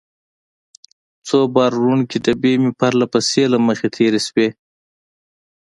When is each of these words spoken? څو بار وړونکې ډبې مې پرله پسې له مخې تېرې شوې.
څو 1.27 1.37
بار 1.53 1.71
وړونکې 1.77 2.17
ډبې 2.25 2.53
مې 2.61 2.71
پرله 2.79 3.05
پسې 3.13 3.43
له 3.53 3.57
مخې 3.67 3.87
تېرې 3.95 4.19
شوې. 4.27 4.47